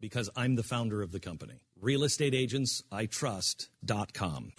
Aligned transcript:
Because 0.00 0.30
I'm 0.36 0.56
the 0.56 0.62
founder 0.62 1.02
of 1.02 1.12
the 1.12 1.20
company. 1.20 1.60
RealestateAgentsITrust.com. 1.82 4.52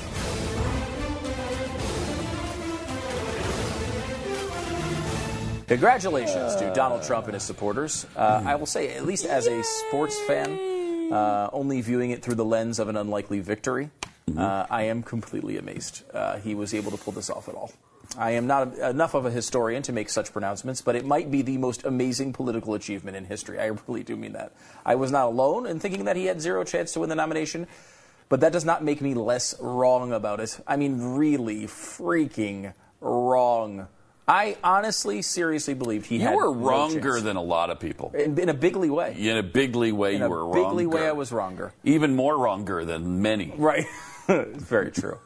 Congratulations 5.67 6.55
to 6.57 6.71
Donald 6.75 7.01
Trump 7.01 7.25
and 7.25 7.33
his 7.33 7.41
supporters. 7.41 8.05
Uh, 8.15 8.43
I 8.45 8.55
will 8.55 8.67
say, 8.67 8.95
at 8.95 9.05
least 9.05 9.25
as 9.25 9.47
a 9.47 9.63
sports 9.63 10.15
fan, 10.27 11.11
uh, 11.11 11.49
only 11.51 11.81
viewing 11.81 12.11
it 12.11 12.21
through 12.21 12.35
the 12.35 12.45
lens 12.45 12.77
of 12.77 12.87
an 12.87 12.95
unlikely 12.95 13.39
victory, 13.39 13.89
uh, 14.37 14.67
I 14.69 14.83
am 14.83 15.01
completely 15.01 15.57
amazed 15.57 16.03
uh, 16.13 16.37
he 16.37 16.55
was 16.55 16.73
able 16.73 16.91
to 16.91 16.97
pull 16.97 17.13
this 17.13 17.29
off 17.29 17.49
at 17.49 17.55
all. 17.55 17.71
I 18.17 18.31
am 18.31 18.47
not 18.47 18.77
enough 18.77 19.13
of 19.13 19.25
a 19.25 19.31
historian 19.31 19.83
to 19.83 19.91
make 19.93 20.09
such 20.09 20.31
pronouncements, 20.31 20.81
but 20.81 20.95
it 20.95 21.05
might 21.05 21.31
be 21.31 21.41
the 21.41 21.57
most 21.57 21.85
amazing 21.85 22.33
political 22.33 22.73
achievement 22.73 23.17
in 23.17 23.25
history. 23.25 23.59
I 23.59 23.71
really 23.87 24.03
do 24.03 24.15
mean 24.15 24.33
that. 24.33 24.53
I 24.85 24.95
was 24.95 25.11
not 25.11 25.27
alone 25.27 25.65
in 25.67 25.79
thinking 25.79 26.05
that 26.05 26.15
he 26.15 26.25
had 26.25 26.41
zero 26.41 26.63
chance 26.63 26.93
to 26.93 27.01
win 27.01 27.09
the 27.09 27.15
nomination, 27.15 27.67
but 28.29 28.39
that 28.39 28.51
does 28.53 28.65
not 28.65 28.83
make 28.83 29.01
me 29.01 29.13
less 29.13 29.55
wrong 29.59 30.11
about 30.13 30.39
it. 30.39 30.59
I 30.67 30.77
mean, 30.77 31.01
really 31.15 31.63
freaking 31.65 32.73
wrong. 33.01 33.87
I 34.27 34.57
honestly, 34.63 35.21
seriously 35.21 35.75
believed 35.75 36.07
he 36.07 36.15
You 36.15 36.21
had 36.23 36.31
You 36.31 36.37
were 36.37 36.51
wronger 36.51 37.11
chance. 37.13 37.23
than 37.23 37.35
a 37.35 37.43
lot 37.43 37.69
of 37.69 37.79
people. 37.79 38.11
in, 38.17 38.37
in 38.39 38.49
a 38.49 38.55
bigly 38.55 38.89
way. 38.89 39.15
In 39.17 39.37
a 39.37 39.43
bigly 39.43 39.91
way, 39.91 40.15
In 40.15 40.21
you 40.23 40.27
were 40.29 40.45
wronger. 40.45 40.57
In 40.59 40.65
a 40.65 40.67
bigly 40.69 40.85
way, 40.87 41.07
I 41.07 41.11
was 41.11 41.31
wronger. 41.31 41.73
Even 41.83 42.15
more 42.15 42.35
wronger 42.37 42.85
than 42.85 43.21
many. 43.21 43.53
Right. 43.55 43.85
Very 44.27 44.91
true. 44.91 45.19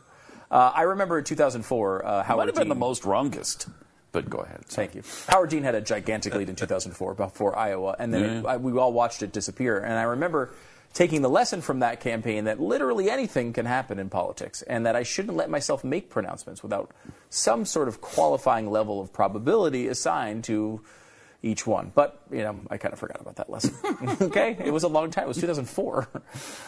Uh, 0.51 0.71
I 0.73 0.83
remember 0.83 1.19
in 1.19 1.23
2004, 1.25 2.05
uh, 2.05 2.09
Might 2.09 2.25
Howard 2.25 2.47
have 2.47 2.55
been 2.55 2.69
the 2.69 2.73
Dean- 2.75 2.79
most 2.79 3.05
wrongest. 3.05 3.67
But 4.11 4.29
go 4.29 4.39
ahead. 4.39 4.65
Thank 4.65 4.95
you. 4.95 5.03
Howard 5.27 5.51
Dean 5.51 5.61
had 5.61 5.75
a 5.75 5.81
gigantic 5.81 6.33
lead 6.33 6.49
in 6.49 6.55
2004 6.55 7.13
before 7.13 7.55
Iowa, 7.55 7.95
and 7.99 8.11
then 8.11 8.23
it, 8.23 8.45
I, 8.45 8.57
we 8.57 8.75
all 8.77 8.91
watched 8.91 9.21
it 9.21 9.31
disappear. 9.31 9.77
And 9.77 9.93
I 9.93 10.03
remember 10.03 10.51
taking 10.93 11.21
the 11.21 11.29
lesson 11.29 11.61
from 11.61 11.81
that 11.81 11.99
campaign 11.99 12.45
that 12.45 12.59
literally 12.59 13.11
anything 13.11 13.53
can 13.53 13.67
happen 13.67 13.99
in 13.99 14.09
politics, 14.09 14.63
and 14.63 14.87
that 14.87 14.95
I 14.95 15.03
shouldn't 15.03 15.37
let 15.37 15.51
myself 15.51 15.83
make 15.83 16.09
pronouncements 16.09 16.63
without 16.63 16.89
some 17.29 17.65
sort 17.65 17.87
of 17.87 18.01
qualifying 18.01 18.71
level 18.71 18.99
of 18.99 19.13
probability 19.13 19.87
assigned 19.87 20.43
to 20.45 20.81
each 21.41 21.65
one. 21.65 21.91
But, 21.95 22.21
you 22.31 22.43
know, 22.43 22.59
I 22.69 22.77
kind 22.77 22.93
of 22.93 22.99
forgot 22.99 23.21
about 23.21 23.37
that 23.37 23.49
lesson. 23.49 23.75
okay? 24.21 24.57
It 24.63 24.71
was 24.71 24.83
a 24.83 24.87
long 24.87 25.09
time. 25.11 25.25
It 25.25 25.27
was 25.27 25.37
2004. 25.37 26.07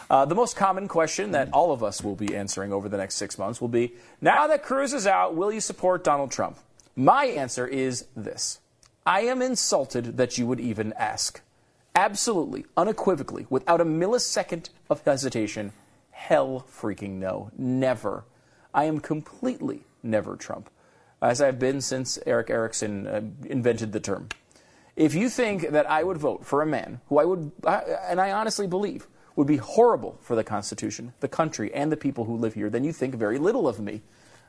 Uh, 0.10 0.26
the 0.26 0.36
most 0.36 0.56
common 0.56 0.88
question 0.88 1.32
that 1.32 1.50
all 1.54 1.72
of 1.72 1.84
us 1.84 2.04
will 2.04 2.16
be 2.16 2.36
answering 2.36 2.72
over 2.72 2.88
the 2.88 2.98
next 2.98 3.16
six 3.16 3.38
months 3.38 3.60
will 3.60 3.68
be 3.68 3.94
now 4.22 4.48
that 4.48 4.64
Cruz 4.64 4.94
is 4.94 5.08
out, 5.08 5.36
will 5.36 5.52
you 5.52 5.62
support 5.62 6.04
Donald 6.04 6.32
Trump? 6.32 6.58
My 6.96 7.26
answer 7.26 7.68
is 7.68 8.06
this 8.16 8.60
I 9.06 9.22
am 9.22 9.42
insulted 9.42 10.18
that 10.18 10.38
you 10.38 10.46
would 10.48 10.60
even 10.60 10.94
ask. 10.94 11.42
Absolutely, 11.96 12.66
unequivocally, 12.78 13.46
without 13.50 13.82
a 13.82 13.86
millisecond 13.86 14.70
of 14.90 15.04
hesitation, 15.04 15.74
hell 16.12 16.66
freaking 16.72 17.20
no. 17.20 17.52
Never. 17.58 18.24
I 18.74 18.86
am 18.86 19.00
completely 19.00 19.84
never 20.02 20.38
Trump, 20.38 20.70
as 21.22 21.42
I've 21.42 21.60
been 21.60 21.82
since 21.82 22.18
Erick 22.26 22.50
Erickson 22.50 23.08
uh, 23.08 23.22
invented 23.46 23.92
the 23.92 24.00
term. 24.00 24.30
If 24.96 25.16
you 25.16 25.30
think 25.30 25.70
that 25.70 25.90
I 25.90 26.04
would 26.04 26.18
vote 26.18 26.46
for 26.46 26.62
a 26.62 26.66
man 26.66 27.02
who 27.08 27.20
I 27.20 27.26
would, 27.26 27.52
and 27.66 28.20
I 28.20 28.32
honestly 28.32 28.68
believe, 28.68 29.08
would 29.36 29.48
be 29.48 29.58
horrible 29.58 30.18
for 30.22 30.36
the 30.36 30.44
Constitution, 30.44 31.14
the 31.22 31.28
country, 31.28 31.74
and 31.74 31.92
the 31.92 31.98
people 31.98 32.26
who 32.26 32.36
live 32.36 32.54
here, 32.54 32.70
then 32.70 32.84
you 32.84 32.92
think 32.92 33.16
very 33.16 33.38
little 33.38 33.68
of 33.68 33.80
me. 33.80 34.02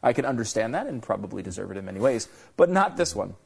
I 0.03 0.13
can 0.13 0.25
understand 0.25 0.75
that 0.75 0.89
and 0.89 1.01
probably 1.03 1.43
deserve 1.43 1.71
it 1.71 1.77
in 1.77 1.85
many 1.85 2.01
ways, 2.01 2.29
but 2.57 2.69
not 2.69 2.97
this 2.97 3.15
one. 3.15 3.37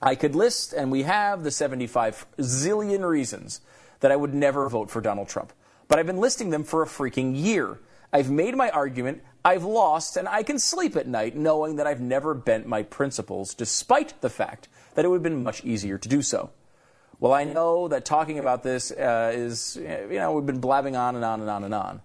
I 0.00 0.14
could 0.14 0.36
list, 0.36 0.72
and 0.72 0.92
we 0.92 1.02
have 1.02 1.42
the 1.42 1.50
75 1.50 2.24
zillion 2.38 3.06
reasons 3.06 3.60
that 3.98 4.12
I 4.12 4.16
would 4.16 4.32
never 4.32 4.68
vote 4.68 4.90
for 4.90 5.00
Donald 5.00 5.28
Trump. 5.28 5.52
But 5.88 5.98
I've 5.98 6.06
been 6.06 6.20
listing 6.20 6.50
them 6.50 6.62
for 6.62 6.82
a 6.82 6.86
freaking 6.86 7.32
year. 7.34 7.80
I've 8.12 8.30
made 8.30 8.56
my 8.56 8.70
argument, 8.70 9.22
I've 9.44 9.64
lost, 9.64 10.16
and 10.16 10.28
I 10.28 10.42
can 10.42 10.58
sleep 10.58 10.96
at 10.96 11.06
night 11.06 11.36
knowing 11.36 11.76
that 11.76 11.86
I've 11.86 12.00
never 12.00 12.34
bent 12.34 12.66
my 12.66 12.82
principles, 12.82 13.54
despite 13.54 14.20
the 14.20 14.30
fact 14.30 14.68
that 14.94 15.04
it 15.04 15.08
would 15.08 15.16
have 15.16 15.22
been 15.22 15.42
much 15.42 15.64
easier 15.64 15.98
to 15.98 16.08
do 16.08 16.22
so. 16.22 16.50
Well, 17.20 17.32
I 17.32 17.44
know 17.44 17.88
that 17.88 18.04
talking 18.04 18.38
about 18.38 18.62
this 18.62 18.90
uh, 18.92 19.32
is, 19.34 19.76
you 19.76 20.18
know, 20.18 20.32
we've 20.32 20.46
been 20.46 20.60
blabbing 20.60 20.96
on 20.96 21.16
and 21.16 21.24
on 21.24 21.40
and 21.40 21.50
on 21.50 21.64
and 21.64 21.74
on. 21.74 22.00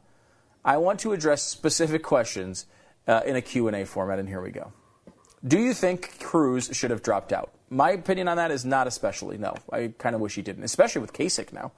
I 0.65 0.77
want 0.77 0.99
to 1.01 1.13
address 1.13 1.43
specific 1.43 2.03
questions 2.03 2.65
uh, 3.07 3.21
in 3.25 3.35
a 3.35 3.41
Q&A 3.41 3.85
format, 3.85 4.19
and 4.19 4.27
here 4.27 4.41
we 4.41 4.51
go. 4.51 4.71
Do 5.45 5.59
you 5.59 5.73
think 5.73 6.19
Cruz 6.19 6.69
should 6.71 6.89
have 6.89 7.03
dropped 7.03 7.33
out? 7.33 7.51
My 7.69 7.91
opinion 7.91 8.27
on 8.27 8.37
that 8.37 8.49
is 8.49 8.63
not 8.63 8.87
especially. 8.87 9.37
No, 9.37 9.55
I 9.71 9.93
kind 9.97 10.15
of 10.15 10.21
wish 10.21 10.35
he 10.35 10.41
didn't, 10.41 10.63
especially 10.63 11.01
with 11.01 11.11
Kasich 11.11 11.51
now. 11.51 11.73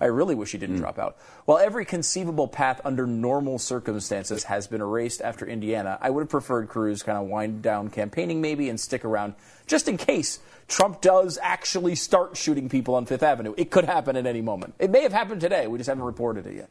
I 0.00 0.06
really 0.06 0.34
wish 0.34 0.52
he 0.52 0.58
didn't 0.58 0.76
drop 0.76 0.98
out. 0.98 1.16
While 1.44 1.58
every 1.58 1.84
conceivable 1.84 2.48
path 2.48 2.80
under 2.84 3.06
normal 3.06 3.58
circumstances 3.58 4.44
has 4.44 4.66
been 4.66 4.80
erased 4.80 5.20
after 5.20 5.46
Indiana, 5.46 5.98
I 6.00 6.10
would 6.10 6.22
have 6.22 6.28
preferred 6.30 6.68
Cruz 6.68 7.02
kind 7.02 7.18
of 7.18 7.26
wind 7.26 7.62
down 7.62 7.90
campaigning 7.90 8.40
maybe 8.40 8.68
and 8.68 8.78
stick 8.78 9.04
around 9.04 9.34
just 9.66 9.88
in 9.88 9.96
case 9.96 10.38
Trump 10.68 11.00
does 11.00 11.38
actually 11.42 11.94
start 11.94 12.36
shooting 12.36 12.68
people 12.68 12.94
on 12.94 13.06
Fifth 13.06 13.22
Avenue. 13.22 13.54
It 13.56 13.70
could 13.70 13.84
happen 13.86 14.16
at 14.16 14.26
any 14.26 14.40
moment. 14.40 14.74
It 14.78 14.90
may 14.90 15.02
have 15.02 15.12
happened 15.12 15.40
today. 15.40 15.66
We 15.66 15.78
just 15.78 15.88
haven't 15.88 16.04
reported 16.04 16.46
it 16.46 16.54
yet. 16.54 16.70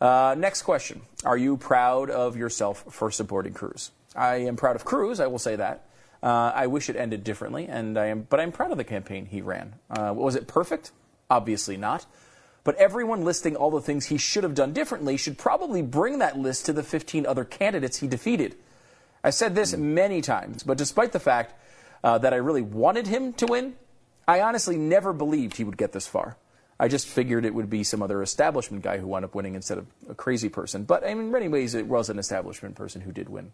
Uh, 0.00 0.34
next 0.36 0.62
question. 0.62 1.02
Are 1.24 1.36
you 1.36 1.56
proud 1.56 2.10
of 2.10 2.36
yourself 2.36 2.84
for 2.90 3.10
supporting 3.10 3.54
Cruz? 3.54 3.90
I 4.14 4.36
am 4.36 4.56
proud 4.56 4.76
of 4.76 4.84
Cruz, 4.84 5.20
I 5.20 5.28
will 5.28 5.38
say 5.38 5.56
that. 5.56 5.86
Uh, 6.22 6.52
I 6.54 6.66
wish 6.66 6.88
it 6.88 6.96
ended 6.96 7.22
differently, 7.22 7.66
and 7.66 7.98
I 7.98 8.06
am, 8.06 8.26
but 8.28 8.40
I'm 8.40 8.50
proud 8.50 8.70
of 8.70 8.78
the 8.78 8.84
campaign 8.84 9.26
he 9.26 9.40
ran. 9.40 9.74
Uh, 9.90 10.12
was 10.16 10.34
it 10.34 10.46
perfect? 10.46 10.90
Obviously 11.30 11.76
not. 11.76 12.06
But 12.64 12.76
everyone 12.76 13.24
listing 13.24 13.56
all 13.56 13.70
the 13.70 13.80
things 13.80 14.06
he 14.06 14.16
should 14.16 14.42
have 14.42 14.54
done 14.54 14.72
differently 14.72 15.16
should 15.18 15.36
probably 15.36 15.82
bring 15.82 16.18
that 16.18 16.38
list 16.38 16.66
to 16.66 16.72
the 16.72 16.82
15 16.82 17.26
other 17.26 17.44
candidates 17.44 17.98
he 17.98 18.08
defeated. 18.08 18.56
I 19.22 19.30
said 19.30 19.54
this 19.54 19.76
many 19.76 20.22
times, 20.22 20.62
but 20.62 20.78
despite 20.78 21.12
the 21.12 21.20
fact 21.20 21.54
uh, 22.02 22.18
that 22.18 22.32
I 22.32 22.36
really 22.36 22.62
wanted 22.62 23.06
him 23.06 23.34
to 23.34 23.46
win, 23.46 23.74
I 24.26 24.40
honestly 24.40 24.76
never 24.76 25.12
believed 25.12 25.56
he 25.56 25.64
would 25.64 25.76
get 25.76 25.92
this 25.92 26.06
far. 26.06 26.36
I 26.80 26.88
just 26.88 27.06
figured 27.06 27.44
it 27.44 27.54
would 27.54 27.70
be 27.70 27.84
some 27.84 28.02
other 28.02 28.22
establishment 28.22 28.82
guy 28.82 28.98
who 28.98 29.06
wound 29.06 29.24
up 29.24 29.34
winning 29.34 29.54
instead 29.54 29.78
of 29.78 29.86
a 30.08 30.14
crazy 30.14 30.48
person. 30.48 30.84
But 30.84 31.04
in 31.04 31.30
many 31.30 31.48
ways, 31.48 31.74
it 31.74 31.86
was 31.86 32.10
an 32.10 32.18
establishment 32.18 32.74
person 32.74 33.02
who 33.02 33.12
did 33.12 33.28
win. 33.28 33.52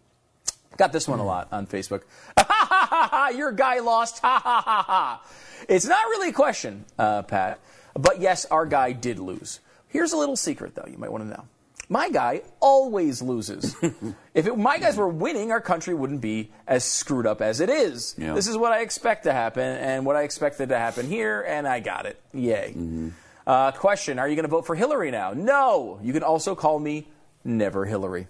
Got 0.77 0.93
this 0.93 1.07
one 1.07 1.19
a 1.19 1.25
lot 1.25 1.49
on 1.51 1.67
Facebook. 1.67 2.03
Ha 2.37 2.45
ha 2.47 2.87
ha 2.89 3.07
ha! 3.11 3.29
Your 3.29 3.51
guy 3.51 3.79
lost. 3.79 4.19
Ha 4.23 4.39
ha 4.39 4.61
ha 4.65 4.83
ha! 4.87 5.23
It's 5.69 5.85
not 5.85 6.05
really 6.07 6.29
a 6.29 6.33
question, 6.33 6.85
uh, 6.97 7.21
Pat. 7.23 7.59
But 7.93 8.21
yes, 8.21 8.45
our 8.45 8.65
guy 8.65 8.91
did 8.91 9.19
lose. 9.19 9.59
Here's 9.87 10.13
a 10.13 10.17
little 10.17 10.35
secret, 10.35 10.75
though, 10.75 10.87
you 10.89 10.97
might 10.97 11.11
want 11.11 11.23
to 11.23 11.29
know. 11.29 11.43
My 11.89 12.09
guy 12.09 12.43
always 12.61 13.21
loses. 13.21 13.75
if 14.33 14.47
it, 14.47 14.57
my 14.57 14.77
guys 14.77 14.95
were 14.95 15.09
winning, 15.09 15.51
our 15.51 15.59
country 15.59 15.93
wouldn't 15.93 16.21
be 16.21 16.49
as 16.65 16.85
screwed 16.85 17.27
up 17.27 17.41
as 17.41 17.59
it 17.59 17.69
is. 17.69 18.15
Yeah. 18.17 18.33
This 18.33 18.47
is 18.47 18.55
what 18.55 18.71
I 18.71 18.79
expect 18.79 19.25
to 19.25 19.33
happen, 19.33 19.63
and 19.63 20.05
what 20.05 20.15
I 20.15 20.23
expected 20.23 20.69
to 20.69 20.77
happen 20.77 21.05
here, 21.05 21.41
and 21.41 21.67
I 21.67 21.81
got 21.81 22.05
it. 22.05 22.21
Yay. 22.33 23.11
Uh, 23.45 23.71
question 23.73 24.19
Are 24.19 24.29
you 24.29 24.35
going 24.35 24.45
to 24.45 24.49
vote 24.49 24.65
for 24.65 24.75
Hillary 24.75 25.11
now? 25.11 25.33
No. 25.33 25.99
You 26.01 26.13
can 26.13 26.23
also 26.23 26.55
call 26.55 26.79
me 26.79 27.09
Never 27.43 27.85
Hillary. 27.85 28.27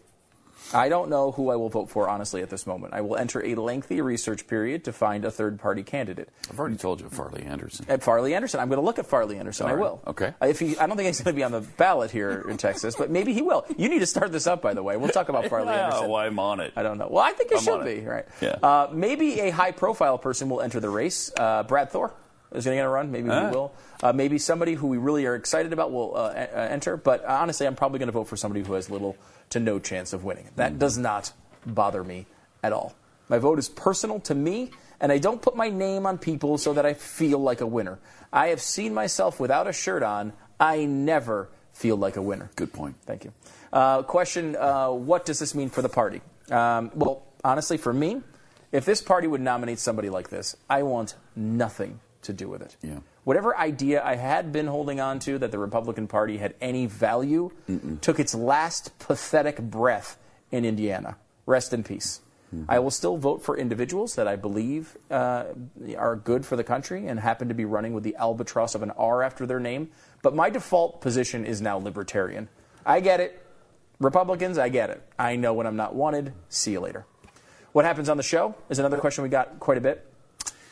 I 0.74 0.90
don't 0.90 1.10
know 1.10 1.32
who 1.32 1.50
I 1.50 1.56
will 1.56 1.70
vote 1.70 1.90
for, 1.90 2.08
honestly, 2.10 2.42
at 2.42 2.50
this 2.50 2.66
moment. 2.66 2.94
I 2.94 3.02
will 3.02 3.18
enter 3.18 3.44
a 3.44 3.56
lengthy 3.56 4.02
research 4.02 4.48
period 4.48 4.86
to 4.86 4.94
find 4.94 5.26
a 5.26 5.32
third 5.32 5.60
party 5.60 5.84
candidate. 5.84 6.30
I've 6.50 6.60
already 6.60 6.78
told 6.78 7.02
you, 7.02 7.10
Farley 7.10 7.44
Anderson. 7.44 7.86
At 7.90 8.04
Farley 8.04 8.34
Anderson. 8.34 8.60
I'm 8.60 8.70
going 8.70 8.80
to 8.80 8.86
look 8.86 9.00
at 9.00 9.06
Farley 9.06 9.38
Anderson. 9.38 9.68
I 9.68 9.74
will. 9.74 10.02
Okay. 10.08 10.34
If 10.42 10.60
he, 10.60 10.78
I 10.78 10.88
don't 10.88 10.98
think 10.98 11.08
he's 11.08 11.22
going 11.22 11.34
to 11.36 11.38
be 11.40 11.44
on 11.44 11.52
the 11.52 11.62
ballot 11.62 12.12
here 12.12 12.46
in 12.50 12.58
Texas, 12.58 12.96
but 12.96 13.10
maybe 13.10 13.34
he 13.34 13.42
will. 13.42 13.66
You 13.78 13.90
need 13.90 14.00
to 14.00 14.06
start 14.06 14.32
this 14.32 14.48
up, 14.48 14.62
by 14.62 14.74
the 14.74 14.84
way. 14.84 14.98
We'll 14.98 15.10
talk 15.10 15.30
about 15.30 15.48
Farley 15.48 15.70
Anderson. 15.74 16.06
Oh, 16.10 16.16
I'm 16.16 16.40
on 16.40 16.60
it. 16.60 16.74
I 16.76 16.84
don't 16.84 16.98
know. 16.98 17.08
Well, 17.10 17.24
I 17.24 17.32
think 17.34 17.52
it 17.52 17.58
I'm 17.58 17.64
should 17.64 17.86
be, 17.86 18.02
right? 18.06 18.26
Yeah. 18.40 18.56
Uh, 18.64 18.90
maybe 18.94 19.42
a 19.42 19.50
high 19.50 19.72
profile 19.72 20.18
person 20.18 20.50
will 20.50 20.62
enter 20.62 20.80
the 20.80 20.90
race. 20.90 21.32
Uh, 21.38 21.64
Brad 21.64 21.90
Thor 21.92 22.14
is 22.54 22.66
going 22.66 22.78
to 22.78 22.88
run. 22.88 23.12
Maybe 23.12 23.30
Ah. 23.30 23.50
he 23.50 23.56
will. 23.56 23.72
Uh, 24.04 24.14
maybe 24.14 24.38
somebody 24.38 24.74
who 24.74 24.88
we 24.88 24.98
really 24.98 25.26
are 25.26 25.36
excited 25.36 25.74
about 25.74 25.92
will 25.92 26.16
uh, 26.16 26.20
uh, 26.30 26.68
enter. 26.70 26.98
But 26.98 27.24
honestly, 27.26 27.68
I'm 27.68 27.76
probably 27.76 28.00
going 28.00 28.08
to 28.08 28.14
vote 28.14 28.28
for 28.28 28.38
somebody 28.38 28.64
who 28.64 28.74
has 28.74 28.90
little 28.90 29.16
to 29.52 29.60
no 29.60 29.80
chance 29.80 30.14
of 30.14 30.24
winning. 30.24 30.50
That 30.56 30.80
does 30.80 30.98
not 30.98 31.34
bother 31.66 32.04
me 32.04 32.26
at 32.64 32.74
all. 32.74 32.96
My 33.30 33.38
vote 33.38 33.60
is 33.60 33.70
personal 33.70 34.20
to 34.22 34.36
me, 34.36 34.72
and 35.00 35.12
I 35.12 35.18
don't 35.18 35.42
put 35.42 35.56
my 35.56 35.70
name 35.70 36.06
on 36.06 36.18
people 36.18 36.58
so 36.58 36.74
that 36.74 36.86
I 36.86 36.94
feel 36.94 37.40
like 37.40 37.62
a 37.62 37.68
winner. 37.68 38.00
I 38.34 38.48
have 38.48 38.62
seen 38.62 38.94
myself 38.94 39.40
without 39.40 39.68
a 39.68 39.74
shirt 39.74 40.04
on. 40.04 40.34
I 40.60 40.86
never 40.86 41.50
feel 41.74 41.96
like 41.96 42.18
a 42.18 42.22
winner. 42.22 42.50
Good 42.56 42.74
point. 42.74 42.96
Thank 43.06 43.24
you. 43.26 43.34
Uh, 43.72 44.04
question 44.04 44.56
uh, 44.58 44.90
What 44.90 45.26
does 45.26 45.40
this 45.40 45.56
mean 45.56 45.70
for 45.70 45.82
the 45.82 45.90
party? 45.90 46.22
Um, 46.50 46.92
well, 46.94 47.24
honestly, 47.44 47.78
for 47.78 47.94
me, 47.94 48.22
if 48.72 48.86
this 48.86 49.02
party 49.02 49.28
would 49.28 49.42
nominate 49.42 49.80
somebody 49.80 50.10
like 50.10 50.30
this, 50.30 50.56
I 50.70 50.84
want 50.84 51.16
nothing 51.36 52.00
to 52.24 52.34
do 52.34 52.48
with 52.48 52.62
it. 52.62 52.76
Yeah. 52.82 53.00
Whatever 53.24 53.58
idea 53.58 54.04
I 54.04 54.16
had 54.16 54.52
been 54.52 54.68
holding 54.68 55.00
on 55.00 55.20
to 55.20 55.38
that 55.40 55.52
the 55.52 55.60
Republican 55.60 56.08
Party 56.08 56.38
had 56.38 56.56
any 56.62 56.86
value 56.86 57.52
took 58.02 58.20
its 58.20 58.34
last 58.34 58.98
pathetic 59.00 59.62
breath 59.62 60.18
in 60.52 60.66
Indiana. 60.66 61.18
Rest 61.46 61.74
in 61.74 61.84
peace. 61.84 62.22
I 62.68 62.80
will 62.80 62.92
still 62.92 63.16
vote 63.16 63.42
for 63.42 63.58
individuals 63.58 64.16
that 64.16 64.28
I 64.28 64.36
believe 64.36 64.98
uh, 65.10 65.46
are 65.98 66.18
good 66.18 66.46
for 66.46 66.58
the 66.58 66.66
country 66.66 67.08
and 67.08 67.18
happen 67.18 67.48
to 67.48 67.54
be 67.54 67.64
running 67.64 67.94
with 67.94 68.04
the 68.04 68.18
albatross 68.18 68.76
of 68.76 68.84
an 68.84 68.92
R 68.92 69.24
after 69.24 69.46
their 69.46 69.60
name. 69.60 69.90
But 70.22 70.36
my 70.36 70.50
default 70.50 71.00
position 71.00 71.46
is 71.46 71.62
now 71.62 71.78
libertarian. 71.78 72.50
I 72.86 73.00
get 73.00 73.22
it. 73.22 73.42
Republicans, 74.00 74.58
I 74.58 74.68
get 74.68 74.90
it. 74.90 75.02
I 75.18 75.38
know 75.38 75.54
when 75.54 75.66
I'm 75.66 75.78
not 75.78 75.96
wanted. 75.96 76.34
See 76.50 76.74
you 76.74 76.82
later. 76.82 77.06
What 77.72 77.86
happens 77.86 78.10
on 78.10 78.18
the 78.18 78.24
show 78.24 78.56
is 78.70 78.80
another 78.80 78.98
question 78.98 79.24
we 79.24 79.30
got 79.30 79.60
quite 79.62 79.78
a 79.78 79.82
bit. 79.82 80.11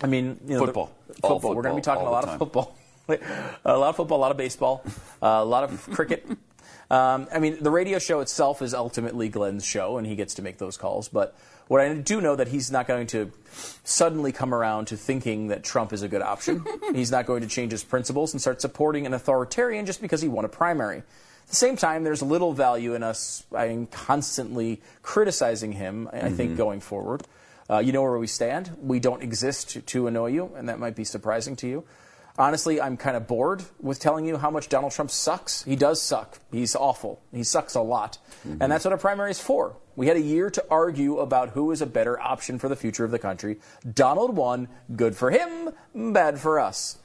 I 0.01 0.07
mean, 0.07 0.40
you 0.46 0.54
know, 0.54 0.60
the- 0.62 0.66
Football. 0.68 0.92
football. 1.22 1.56
We're 1.56 1.63
going 1.63 1.75
to 1.75 1.81
be 1.81 1.84
talking 1.84 2.07
a 2.07 2.12
lot 2.12 2.24
of 2.24 2.38
football, 2.38 2.75
a 3.66 3.78
lot 3.78 3.90
of 3.90 3.96
football, 3.96 4.18
a 4.18 4.22
lot 4.22 4.31
of 4.31 4.38
baseball, 4.38 4.84
uh, 5.22 5.28
a 5.28 5.46
lot 5.46 5.63
of 5.63 5.90
cricket. 5.92 6.25
Um, 6.92 7.28
I 7.31 7.40
mean, 7.40 7.62
the 7.62 7.69
radio 7.69 8.00
show 8.00 8.19
itself 8.22 8.62
is 8.62 8.74
ultimately 8.74 9.30
Glenn's 9.30 9.66
show, 9.66 9.98
and 9.98 10.07
he 10.07 10.16
gets 10.16 10.36
to 10.36 10.42
make 10.42 10.57
those 10.57 10.75
calls. 10.78 11.07
But 11.07 11.36
what 11.68 11.81
I 11.81 11.94
do 11.94 12.19
know 12.19 12.36
that 12.36 12.48
he's 12.48 12.72
not 12.72 12.88
going 12.88 13.06
to 13.07 13.31
suddenly 13.84 14.31
come 14.31 14.56
around 14.56 14.86
to 14.88 14.98
thinking 14.98 15.50
that 15.50 15.63
Trump 15.63 15.94
is 15.94 16.02
a 16.02 16.07
good 16.07 16.24
option. 16.24 16.66
he's 16.95 17.12
not 17.12 17.28
going 17.28 17.42
to 17.42 17.48
change 17.48 17.72
his 17.72 17.84
principles 17.84 18.34
and 18.34 18.42
start 18.42 18.60
supporting 18.60 19.06
an 19.06 19.13
authoritarian 19.13 19.86
just 19.86 20.02
because 20.02 20.22
he 20.22 20.28
won 20.28 20.45
a 20.45 20.50
primary. 20.50 20.98
At 20.98 21.50
the 21.50 21.56
same 21.56 21.78
time, 21.78 22.04
there's 22.04 22.22
little 22.24 22.54
value 22.54 22.95
in 22.95 23.04
us 23.04 23.44
I 23.56 23.88
constantly 23.92 24.81
criticizing 25.04 25.74
him. 25.74 26.10
I 26.12 26.28
I 26.28 26.30
think 26.31 26.57
going 26.57 26.80
forward. 26.80 27.24
Uh, 27.69 27.80
you 27.80 27.92
know 27.92 28.01
where 28.01 28.18
we 28.18 28.27
stand. 28.27 28.75
We 28.81 29.00
don't 29.00 29.21
exist 29.21 29.71
to, 29.71 29.81
to 29.81 30.07
annoy 30.07 30.27
you, 30.27 30.51
and 30.56 30.69
that 30.69 30.80
might 30.80 30.95
be 30.95 31.04
surprising 31.04 31.56
to 31.57 31.68
you. 31.68 31.86
Honestly, 32.38 32.80
I'm 32.80 32.95
kind 32.95 33.18
of 33.18 33.27
bored 33.27 33.63
with 33.81 34.00
telling 34.00 34.25
you 34.25 34.38
how 34.38 34.50
much 34.50 34.69
Donald 34.69 34.94
Trump 34.94 35.12
sucks. 35.12 35.63
He 35.63 35.75
does 35.75 36.01
suck. 36.01 36.39
He's 36.51 36.74
awful. 36.74 37.21
He 37.33 37.44
sucks 37.44 37.75
a 37.75 37.81
lot. 37.81 38.18
And 38.45 38.71
that's 38.71 38.86
what 38.86 38.94
a 38.94 38.98
primary 38.98 39.31
is 39.31 39.42
for. 39.42 39.75
We 39.98 40.07
had 40.07 40.16
a 40.16 40.21
year 40.21 40.50
to 40.51 40.63
argue 40.71 41.18
about 41.18 41.50
who 41.50 41.71
is 41.71 41.81
a 41.81 41.86
better 41.86 42.18
option 42.18 42.57
for 42.57 42.69
the 42.69 42.77
future 42.77 43.04
of 43.04 43.12
the 43.12 43.19
country. 43.19 43.60
Donald 43.94 44.38
won. 44.38 44.69
Good 44.95 45.18
for 45.18 45.31
him, 45.31 45.71
bad 45.94 46.39
for 46.39 46.62
us. 46.62 47.00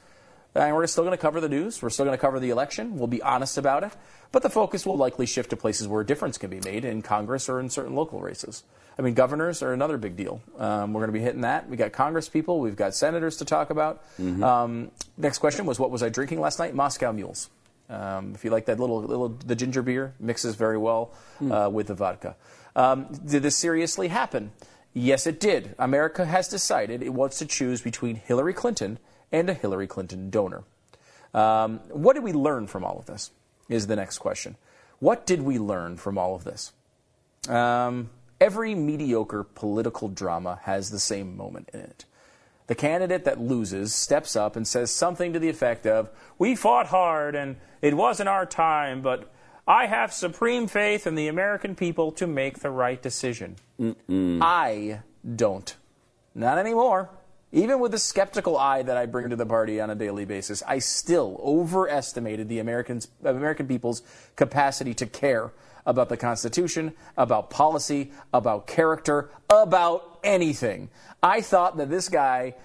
And 0.55 0.73
we're 0.73 0.87
still 0.87 1.03
going 1.03 1.15
to 1.15 1.21
cover 1.21 1.41
the 1.41 1.49
news. 1.49 1.81
We're 1.81 1.89
still 1.89 2.05
going 2.05 2.17
to 2.17 2.21
cover 2.21 2.39
the 2.39 2.49
election. 2.49 2.97
We'll 2.97 3.07
be 3.07 3.21
honest 3.21 3.57
about 3.57 3.83
it. 3.83 3.91
But 4.31 4.41
the 4.41 4.49
focus 4.49 4.85
will 4.85 4.97
likely 4.97 5.25
shift 5.25 5.49
to 5.49 5.57
places 5.57 5.87
where 5.87 6.01
a 6.01 6.05
difference 6.05 6.37
can 6.37 6.49
be 6.49 6.61
made 6.61 6.85
in 6.85 7.01
Congress 7.01 7.49
or 7.49 7.59
in 7.59 7.69
certain 7.69 7.93
local 7.93 8.21
races. 8.21 8.63
I 8.97 9.01
mean, 9.01 9.13
governors 9.13 9.61
are 9.61 9.73
another 9.73 9.97
big 9.97 10.15
deal. 10.15 10.41
Um, 10.57 10.93
we're 10.93 11.01
going 11.01 11.13
to 11.13 11.19
be 11.19 11.23
hitting 11.23 11.41
that. 11.41 11.69
We 11.69 11.75
got 11.75 11.91
Congress 11.91 12.29
people. 12.29 12.61
We've 12.61 12.77
got 12.77 12.95
senators 12.95 13.37
to 13.37 13.45
talk 13.45 13.69
about. 13.69 14.03
Um, 14.43 14.91
next 15.17 15.39
question 15.39 15.65
was, 15.65 15.77
what 15.77 15.91
was 15.91 16.01
I 16.01 16.09
drinking 16.09 16.39
last 16.39 16.59
night? 16.59 16.73
Moscow 16.73 17.11
Mules. 17.11 17.49
Um, 17.89 18.31
if 18.33 18.43
you 18.45 18.49
like 18.49 18.65
that 18.65 18.79
little, 18.79 19.01
little 19.01 19.29
the 19.29 19.55
ginger 19.55 19.81
beer, 19.81 20.13
mixes 20.19 20.55
very 20.55 20.77
well 20.77 21.11
uh, 21.51 21.69
with 21.71 21.87
the 21.87 21.93
vodka. 21.93 22.35
Um, 22.75 23.07
did 23.25 23.43
this 23.43 23.57
seriously 23.57 24.07
happen? 24.07 24.51
Yes, 24.93 25.27
it 25.27 25.41
did. 25.41 25.75
America 25.77 26.25
has 26.25 26.47
decided 26.47 27.03
it 27.03 27.13
wants 27.13 27.37
to 27.39 27.45
choose 27.45 27.81
between 27.81 28.15
Hillary 28.15 28.53
Clinton 28.53 28.97
and 29.35 29.49
a 29.49 29.53
Hillary 29.53 29.85
Clinton 29.85 30.29
donor. 30.29 30.63
Um, 31.33 31.79
what 31.89 32.13
did 32.13 32.23
we 32.23 32.31
learn 32.31 32.67
from 32.67 32.85
all 32.85 32.97
of 32.97 33.05
this? 33.05 33.31
Is 33.67 33.87
the 33.87 33.95
next 33.95 34.19
question. 34.19 34.55
What 34.99 35.25
did 35.25 35.41
we 35.41 35.59
learn 35.59 35.97
from 35.97 36.17
all 36.17 36.35
of 36.35 36.45
this? 36.45 36.71
Um, 37.49 38.11
every 38.39 38.75
mediocre 38.75 39.43
political 39.43 40.07
drama 40.07 40.59
has 40.63 40.89
the 40.89 40.99
same 40.99 41.35
moment 41.35 41.69
in 41.73 41.81
it. 41.81 42.05
The 42.67 42.75
candidate 42.75 43.25
that 43.25 43.39
loses 43.39 43.93
steps 43.93 44.35
up 44.35 44.55
and 44.55 44.65
says 44.65 44.89
something 44.89 45.33
to 45.33 45.39
the 45.39 45.49
effect 45.49 45.85
of, 45.85 46.09
We 46.39 46.55
fought 46.55 46.87
hard 46.87 47.35
and 47.35 47.57
it 47.81 47.95
wasn't 47.95 48.29
our 48.29 48.45
time, 48.45 49.01
but 49.01 49.31
I 49.67 49.87
have 49.87 50.13
supreme 50.13 50.67
faith 50.67 51.05
in 51.05 51.15
the 51.15 51.27
American 51.27 51.75
people 51.75 52.11
to 52.13 52.25
make 52.25 52.59
the 52.59 52.71
right 52.71 53.01
decision. 53.01 53.57
I 54.41 55.01
don't. 55.35 55.75
Not 56.33 56.57
anymore. 56.57 57.09
Even 57.55 57.79
with 57.79 57.93
the 57.93 57.97
skeptical 57.97 58.57
eye 58.57 58.83
that 58.83 58.97
I 58.97 59.05
bring 59.05 59.29
to 59.29 59.37
the 59.37 59.45
party 59.45 59.79
on 59.79 59.89
a 59.89 59.95
daily 59.95 60.25
basis, 60.25 60.61
I 60.67 60.79
still 60.79 61.39
overestimated 61.41 62.49
the 62.49 62.59
Americans, 62.59 63.07
American 63.23 63.65
people's 63.65 64.01
capacity 64.35 64.93
to 64.95 65.05
care 65.05 65.53
about 65.85 66.09
the 66.09 66.17
Constitution, 66.17 66.91
about 67.15 67.49
policy, 67.49 68.11
about 68.33 68.67
character, 68.67 69.29
about 69.49 70.19
anything. 70.21 70.89
I 71.23 71.39
thought 71.39 71.77
that 71.77 71.89
this 71.89 72.09
guy 72.09 72.55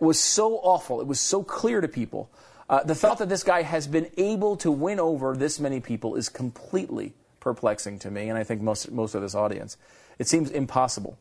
was 0.00 0.20
so 0.20 0.56
awful. 0.56 1.00
It 1.00 1.06
was 1.06 1.18
so 1.18 1.42
clear 1.42 1.80
to 1.80 1.88
people. 1.88 2.28
Uh, 2.68 2.82
the 2.82 2.94
thought 2.94 3.16
that 3.20 3.30
this 3.30 3.42
guy 3.42 3.62
has 3.62 3.86
been 3.86 4.10
able 4.18 4.56
to 4.58 4.70
win 4.70 5.00
over 5.00 5.34
this 5.34 5.58
many 5.58 5.80
people 5.80 6.14
is 6.14 6.28
completely 6.28 7.14
perplexing 7.40 8.00
to 8.00 8.10
me, 8.10 8.28
and 8.28 8.36
I 8.36 8.44
think 8.44 8.60
most, 8.60 8.92
most 8.92 9.14
of 9.14 9.22
this 9.22 9.34
audience. 9.34 9.78
It 10.18 10.28
seems 10.28 10.50
impossible 10.50 11.16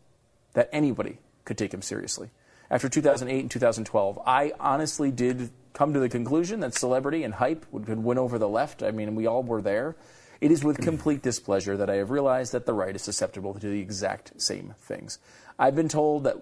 that 0.52 0.68
anybody 0.74 1.20
could 1.46 1.58
take 1.58 1.74
him 1.74 1.82
seriously. 1.82 2.30
After 2.70 2.90
2008 2.90 3.40
and 3.40 3.52
2012, 3.52 4.20
I 4.26 4.54
honestly 4.60 5.12
did 5.12 5.52
come 5.74 5.94
to 5.94 6.00
the 6.00 6.10
conclusion 6.10 6.62
that 6.62 6.74
celebrity 6.74 7.24
and 7.24 7.36
hype 7.36 7.66
would, 7.72 7.86
could 7.86 8.04
win 8.04 8.18
over 8.18 8.40
the 8.40 8.50
left. 8.50 8.82
I 8.82 8.92
mean, 8.92 9.14
we 9.16 9.28
all 9.28 9.44
were 9.44 9.62
there. 9.62 9.96
It 10.42 10.52
is 10.52 10.64
with 10.64 10.80
complete 10.80 11.22
displeasure 11.22 11.78
that 11.78 11.90
I 11.90 11.96
have 11.96 12.10
realized 12.10 12.52
that 12.54 12.66
the 12.66 12.74
right 12.74 12.96
is 12.96 13.02
susceptible 13.02 13.54
to 13.54 13.60
the 13.60 13.80
exact 13.80 14.42
same 14.42 14.74
things. 14.80 15.20
I've 15.58 15.76
been 15.76 15.90
told 15.90 16.24
that 16.24 16.38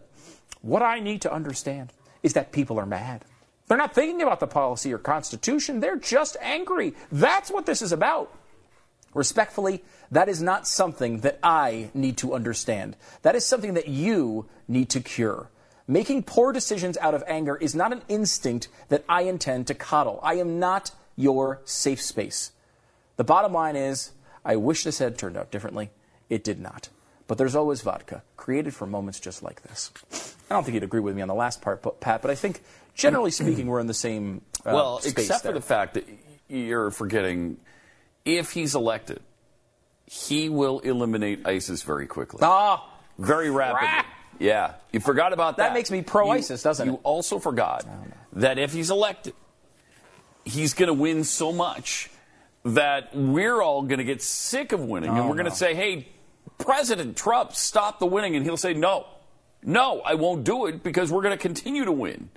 what 0.61 0.81
I 0.81 0.99
need 0.99 1.21
to 1.23 1.33
understand 1.33 1.93
is 2.21 2.33
that 2.33 2.51
people 2.51 2.79
are 2.79 2.85
mad. 2.85 3.25
They're 3.67 3.77
not 3.77 3.93
thinking 3.93 4.21
about 4.21 4.39
the 4.39 4.47
policy 4.47 4.93
or 4.93 4.97
constitution, 4.97 5.79
they're 5.79 5.97
just 5.97 6.37
angry. 6.41 6.95
That's 7.11 7.51
what 7.51 7.65
this 7.65 7.81
is 7.81 7.91
about. 7.91 8.33
Respectfully, 9.13 9.83
that 10.11 10.27
is 10.27 10.41
not 10.41 10.67
something 10.67 11.19
that 11.19 11.39
I 11.43 11.91
need 11.93 12.17
to 12.17 12.33
understand. 12.33 12.95
That 13.21 13.35
is 13.35 13.45
something 13.45 13.75
that 13.75 13.87
you 13.87 14.47
need 14.67 14.89
to 14.91 15.01
cure. 15.01 15.49
Making 15.87 16.23
poor 16.23 16.51
decisions 16.53 16.97
out 16.97 17.13
of 17.13 17.23
anger 17.27 17.55
is 17.57 17.75
not 17.75 17.91
an 17.91 18.01
instinct 18.07 18.69
that 18.89 19.03
I 19.09 19.23
intend 19.23 19.67
to 19.67 19.73
coddle. 19.73 20.19
I 20.23 20.35
am 20.35 20.59
not 20.59 20.91
your 21.15 21.59
safe 21.65 22.01
space. 22.01 22.51
The 23.17 23.23
bottom 23.23 23.53
line 23.53 23.75
is, 23.75 24.11
I 24.45 24.55
wish 24.55 24.83
this 24.83 24.99
had 24.99 25.17
turned 25.17 25.37
out 25.37 25.51
differently. 25.51 25.89
It 26.29 26.43
did 26.43 26.59
not. 26.59 26.89
But 27.27 27.37
there's 27.37 27.55
always 27.55 27.81
vodka, 27.81 28.23
created 28.37 28.73
for 28.73 28.85
moments 28.85 29.19
just 29.19 29.43
like 29.43 29.61
this. 29.63 29.91
I 30.49 30.53
don't 30.55 30.63
think 30.63 30.73
you'd 30.75 30.83
agree 30.83 30.99
with 30.99 31.15
me 31.15 31.21
on 31.21 31.27
the 31.27 31.33
last 31.33 31.61
part, 31.61 31.81
but- 31.81 31.99
Pat, 31.99 32.21
but 32.21 32.31
I 32.31 32.35
think 32.35 32.61
generally 32.95 33.31
speaking, 33.31 33.67
we're 33.67 33.79
in 33.79 33.87
the 33.87 33.93
same 33.93 34.41
uh, 34.65 34.71
Well, 34.73 35.01
except 35.05 35.43
there. 35.43 35.51
for 35.51 35.59
the 35.59 35.65
fact 35.65 35.95
that 35.95 36.07
you're 36.47 36.91
forgetting, 36.91 37.57
if 38.25 38.51
he's 38.51 38.73
elected, 38.75 39.19
he 40.05 40.47
will 40.49 40.79
eliminate 40.79 41.45
ISIS 41.47 41.83
very 41.83 42.07
quickly. 42.07 42.39
Ah, 42.41 42.89
very 43.17 43.49
rapidly. 43.49 43.87
crap. 43.87 44.05
Yeah, 44.39 44.73
you 44.91 44.99
forgot 44.99 45.33
about 45.33 45.57
that. 45.57 45.67
That 45.69 45.73
makes 45.73 45.91
me 45.91 46.01
pro-ISIS, 46.01 46.63
doesn't 46.63 46.85
you 46.87 46.93
it? 46.93 46.95
You 46.97 47.01
also 47.03 47.39
forgot 47.39 47.85
that 48.33 48.57
if 48.59 48.73
he's 48.73 48.89
elected, 48.89 49.33
he's 50.43 50.73
going 50.73 50.87
to 50.87 50.93
win 50.93 51.23
so 51.23 51.51
much 51.51 52.09
that 52.65 53.15
we're 53.15 53.61
all 53.61 53.81
going 53.83 53.99
to 53.99 54.03
get 54.03 54.21
sick 54.21 54.71
of 54.71 54.79
winning, 54.81 55.09
and 55.09 55.19
Oh, 55.19 55.23
we're 55.27 55.33
going 55.35 55.45
to 55.45 55.51
no. 55.51 55.55
say, 55.55 55.75
"Hey, 55.75 56.07
President 56.57 57.15
Trump, 57.17 57.53
stop 57.53 57.99
the 57.99 58.05
winning," 58.05 58.35
and 58.35 58.45
he'll 58.45 58.57
say, 58.57 58.73
"No, 58.73 59.05
no, 59.61 60.01
I 60.01 60.15
won't 60.15 60.43
do 60.43 60.65
it 60.67 60.81
because 60.83 61.11
we're 61.11 61.21
going 61.21 61.37
to 61.37 61.41
continue 61.41 61.85
to 61.85 61.91
win." 61.91 62.29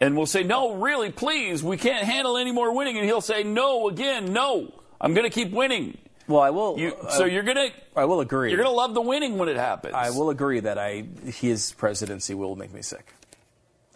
And 0.00 0.16
we'll 0.16 0.26
say, 0.26 0.42
"No, 0.42 0.74
really, 0.74 1.10
please, 1.10 1.62
we 1.62 1.76
can't 1.76 2.04
handle 2.04 2.36
any 2.36 2.52
more 2.52 2.74
winning," 2.74 2.96
and 2.96 3.06
he'll 3.06 3.20
say, 3.20 3.42
"No, 3.44 3.88
again, 3.88 4.32
no, 4.32 4.74
I'm 5.00 5.14
going 5.14 5.28
to 5.28 5.34
keep 5.34 5.52
winning." 5.52 5.98
Well, 6.30 6.40
I 6.40 6.50
will. 6.50 6.78
You, 6.78 6.94
uh, 6.94 7.10
so 7.10 7.24
you're 7.26 7.42
gonna 7.42 7.68
I 7.96 8.04
will 8.06 8.20
agree. 8.20 8.50
you're 8.50 8.56
gonna 8.62 8.70
love 8.70 8.94
the 8.94 9.00
winning 9.02 9.36
when 9.36 9.48
it 9.48 9.56
happens. 9.56 9.94
I 9.94 10.10
will 10.10 10.30
agree 10.30 10.60
that 10.60 10.78
I 10.78 11.04
his 11.26 11.72
presidency 11.72 12.34
will 12.34 12.56
make 12.56 12.72
me 12.72 12.80
sick. 12.82 13.12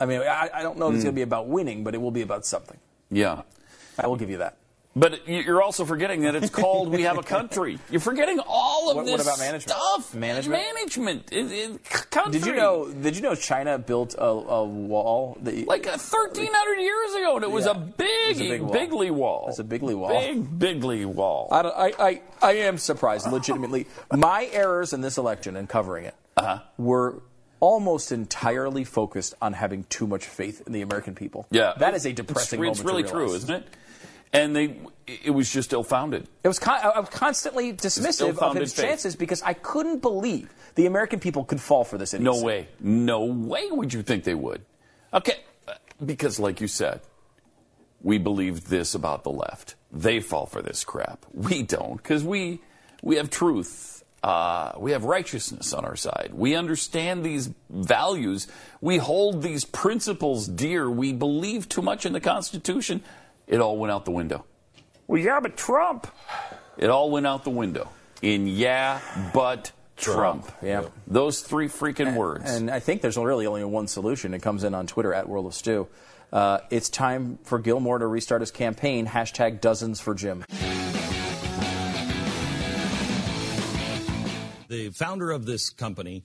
I 0.00 0.06
mean, 0.06 0.20
I, 0.22 0.50
I 0.52 0.62
don't 0.62 0.76
know 0.76 0.88
if 0.88 0.94
it's 0.94 1.02
Hmm. 1.04 1.06
going 1.06 1.14
to 1.14 1.18
be 1.18 1.22
about 1.22 1.46
winning, 1.46 1.84
but 1.84 1.94
it 1.94 1.98
will 1.98 2.10
be 2.10 2.22
about 2.22 2.44
something. 2.44 2.78
Yeah. 3.12 3.42
I 3.96 4.08
will 4.08 4.16
give 4.16 4.28
you 4.28 4.38
that. 4.38 4.56
But 4.96 5.26
you're 5.26 5.60
also 5.60 5.84
forgetting 5.84 6.22
that 6.22 6.36
it's 6.36 6.50
called 6.50 6.88
"We 6.90 7.02
Have 7.02 7.18
a 7.18 7.22
Country." 7.24 7.80
You're 7.90 8.00
forgetting 8.00 8.38
all 8.46 8.90
of 8.90 8.96
What- 8.96 9.06
this 9.06 9.12
what 9.18 9.20
about 9.22 9.38
management? 9.40 9.70
stuff. 9.76 10.14
Management? 10.14 10.62
management, 10.62 11.32
it, 11.32 11.50
it, 11.50 11.84
country. 12.10 12.38
Did 12.38 12.46
you 12.46 12.54
know? 12.54 12.92
Did 12.92 13.16
you 13.16 13.22
know 13.22 13.34
China 13.34 13.76
built 13.76 14.14
a, 14.16 14.24
a 14.24 14.64
wall? 14.64 15.36
That, 15.42 15.66
Like 15.66 15.88
uh, 15.88 15.98
1,300 15.98 16.74
years 16.80 17.14
ago, 17.14 17.34
and 17.34 17.44
it 17.44 17.50
was 17.50 17.64
Yeah. 17.66 17.72
a 17.72 17.74
big, 17.74 18.28
was 18.28 18.40
a 18.40 18.48
big 18.48 18.62
wall. 18.62 18.72
bigly 18.72 19.10
wall. 19.10 19.46
It's 19.48 19.58
a 19.58 19.64
bigly 19.64 19.94
wall. 19.96 20.10
Big, 20.10 20.58
bigly 20.60 21.04
wall. 21.04 21.48
I, 21.50 21.62
don't- 21.62 21.76
I, 21.76 21.92
I, 21.98 22.22
I 22.40 22.52
am 22.58 22.78
surprised, 22.78 23.26
legitimately. 23.30 23.86
My 24.14 24.48
errors 24.52 24.92
in 24.92 25.00
this 25.00 25.18
election 25.18 25.56
and 25.56 25.68
covering 25.68 26.04
it 26.04 26.14
Uh-huh. 26.36 26.60
were 26.78 27.20
almost 27.58 28.12
entirely 28.12 28.84
focused 28.84 29.34
on 29.42 29.54
having 29.54 29.84
too 29.88 30.06
much 30.06 30.24
faith 30.24 30.62
in 30.66 30.72
the 30.72 30.82
American 30.82 31.14
people. 31.16 31.46
yeah, 31.50 31.72
that 31.78 31.94
is 31.94 32.06
a 32.06 32.12
depressing 32.12 32.62
It's, 32.64 32.78
moment. 32.78 32.86
really 32.86 33.02
true, 33.10 33.34
isn't 33.34 33.50
it? 33.52 33.66
And 34.34 34.54
they 34.54 34.76
it 35.06 35.30
was 35.30 35.50
just 35.50 35.72
ill-founded. 35.72 36.28
It 36.42 36.48
was 36.48 36.58
con- 36.58 36.80
I 36.82 36.98
was 36.98 37.08
constantly 37.08 37.72
dismissive 37.72 38.38
of 38.38 38.56
his 38.56 38.74
faith. 38.74 38.84
chances 38.84 39.16
because 39.16 39.42
I 39.42 39.52
couldn't 39.54 40.02
believe 40.02 40.52
the 40.74 40.86
American 40.86 41.20
people 41.20 41.44
could 41.44 41.60
fall 41.60 41.84
for 41.84 41.96
this. 41.96 42.12
No 42.14 42.42
way. 42.42 42.68
No 42.80 43.24
way 43.24 43.68
would 43.70 43.92
you 43.92 44.02
think 44.02 44.24
they 44.24 44.34
would. 44.34 44.62
Okay, 45.12 45.44
because 46.04 46.40
like 46.40 46.60
you 46.60 46.68
said, 46.68 47.00
we 48.02 48.18
believed 48.18 48.66
this 48.66 48.94
about 48.94 49.24
the 49.24 49.30
left. 49.30 49.76
They 49.92 50.20
fall 50.20 50.46
for 50.46 50.60
this 50.60 50.84
crap. 50.84 51.24
We 51.32 51.62
don't 51.62 51.96
because 51.96 52.24
we 52.24 52.60
we 53.02 53.16
have 53.16 53.30
truth. 53.30 54.02
Uh, 54.22 54.72
we 54.78 54.92
have 54.92 55.04
righteousness 55.04 55.74
on 55.74 55.84
our 55.84 55.96
side. 55.96 56.30
We 56.32 56.54
understand 56.54 57.22
these 57.22 57.50
values. 57.68 58.48
We 58.80 58.96
hold 58.96 59.42
these 59.42 59.66
principles 59.66 60.48
dear. 60.48 60.88
We 60.88 61.12
believe 61.12 61.68
too 61.68 61.82
much 61.82 62.06
in 62.06 62.14
the 62.14 62.20
Constitution. 62.20 63.02
It 63.46 63.60
all 63.60 63.76
went 63.78 63.92
out 63.92 64.04
the 64.04 64.10
window. 64.10 64.44
Well, 65.06 65.20
yeah, 65.20 65.40
but 65.40 65.56
Trump. 65.56 66.06
It 66.76 66.90
all 66.90 67.10
went 67.10 67.26
out 67.26 67.44
the 67.44 67.50
window 67.50 67.88
in 68.22 68.46
yeah, 68.46 69.00
but 69.32 69.70
Trump. 69.96 70.50
Yeah. 70.62 70.86
Those 71.06 71.42
three 71.42 71.68
freaking 71.68 72.16
words. 72.16 72.50
And 72.50 72.70
I 72.70 72.80
think 72.80 73.02
there's 73.02 73.16
really 73.16 73.46
only 73.46 73.64
one 73.64 73.86
solution. 73.86 74.34
It 74.34 74.42
comes 74.42 74.64
in 74.64 74.74
on 74.74 74.86
Twitter 74.86 75.12
at 75.12 75.28
World 75.28 75.46
of 75.46 75.54
Stu. 75.54 75.88
Uh, 76.32 76.58
it's 76.70 76.88
time 76.88 77.38
for 77.44 77.58
Gilmore 77.58 77.98
to 77.98 78.06
restart 78.06 78.40
his 78.40 78.50
campaign. 78.50 79.06
Hashtag 79.06 79.60
dozens 79.60 80.00
for 80.00 80.14
Jim. 80.14 80.44
The 84.68 84.90
founder 84.90 85.30
of 85.30 85.46
this 85.46 85.70
company 85.70 86.24